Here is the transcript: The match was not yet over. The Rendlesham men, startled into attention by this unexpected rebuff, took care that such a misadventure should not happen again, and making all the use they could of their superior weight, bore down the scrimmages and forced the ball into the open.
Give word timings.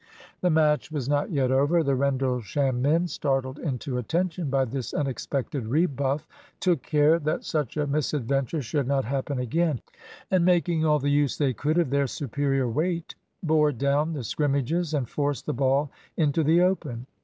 The 0.41 0.49
match 0.49 0.91
was 0.91 1.07
not 1.07 1.29
yet 1.29 1.51
over. 1.51 1.83
The 1.83 1.93
Rendlesham 1.95 2.81
men, 2.81 3.05
startled 3.05 3.59
into 3.59 3.99
attention 3.99 4.49
by 4.49 4.65
this 4.65 4.95
unexpected 4.95 5.67
rebuff, 5.67 6.27
took 6.59 6.81
care 6.81 7.19
that 7.19 7.43
such 7.43 7.77
a 7.77 7.85
misadventure 7.85 8.63
should 8.63 8.87
not 8.87 9.05
happen 9.05 9.37
again, 9.37 9.79
and 10.31 10.43
making 10.43 10.83
all 10.83 10.97
the 10.97 11.11
use 11.11 11.37
they 11.37 11.53
could 11.53 11.77
of 11.77 11.91
their 11.91 12.07
superior 12.07 12.67
weight, 12.67 13.13
bore 13.43 13.71
down 13.71 14.13
the 14.13 14.23
scrimmages 14.23 14.95
and 14.95 15.07
forced 15.07 15.45
the 15.45 15.53
ball 15.53 15.91
into 16.17 16.43
the 16.43 16.61
open. 16.61 17.05